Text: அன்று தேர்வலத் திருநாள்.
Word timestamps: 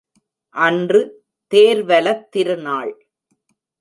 அன்று 0.55 1.01
தேர்வலத் 1.51 2.31
திருநாள். 2.31 2.93